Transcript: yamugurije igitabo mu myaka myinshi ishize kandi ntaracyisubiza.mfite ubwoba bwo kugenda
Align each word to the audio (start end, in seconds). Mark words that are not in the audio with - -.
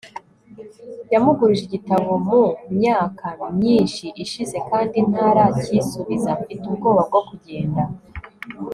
yamugurije 1.13 1.63
igitabo 1.65 2.09
mu 2.27 2.43
myaka 2.77 3.27
myinshi 3.57 4.05
ishize 4.23 4.57
kandi 4.69 4.97
ntaracyisubiza.mfite 5.09 6.63
ubwoba 6.71 7.01
bwo 7.09 7.21
kugenda 7.27 7.83